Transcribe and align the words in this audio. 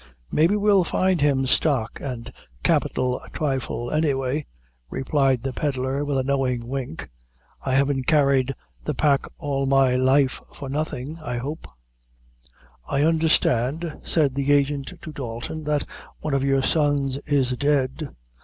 "May 0.31 0.47
be, 0.47 0.55
we'll 0.55 0.83
find 0.83 1.21
him 1.21 1.45
stock 1.45 1.99
and 2.01 2.33
capital 2.63 3.19
a 3.19 3.29
thrifle, 3.29 3.91
any 3.91 4.15
way," 4.15 4.47
replied 4.89 5.43
the 5.43 5.53
Pedlar 5.53 6.03
with 6.03 6.17
a 6.17 6.23
knowing 6.23 6.67
wink. 6.67 7.07
"I 7.63 7.75
haven't 7.75 8.07
carried 8.07 8.55
the 8.83 8.95
pack 8.95 9.27
all 9.37 9.67
my 9.67 9.95
life 9.95 10.41
for 10.55 10.69
nothing, 10.69 11.19
I 11.23 11.37
hope." 11.37 11.67
"I 12.89 13.03
understand," 13.03 13.99
said 14.03 14.33
the 14.33 14.51
agent 14.51 14.91
to 15.03 15.11
Dalton, 15.11 15.65
"that 15.65 15.85
one 16.19 16.33
of 16.33 16.43
your 16.43 16.63
sons 16.63 17.17
is 17.27 17.55
dead. 17.55 18.09